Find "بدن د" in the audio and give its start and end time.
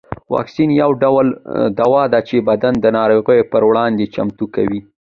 2.49-2.85